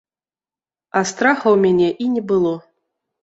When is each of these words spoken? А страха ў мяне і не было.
А 1.01 1.03
страха 1.11 1.45
ў 1.55 1.61
мяне 1.67 1.89
і 2.05 2.09
не 2.17 2.23
было. 2.31 2.53